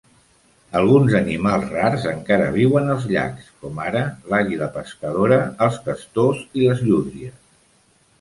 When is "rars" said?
1.73-2.07